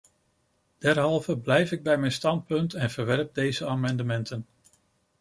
Derhalve 0.77 1.37
blijf 1.37 1.71
ik 1.71 1.83
bij 1.83 1.97
mijn 1.97 2.11
standpunt 2.11 2.73
en 2.73 2.89
verwerp 2.91 3.33
deze 3.33 3.65
amendementen. 3.67 4.45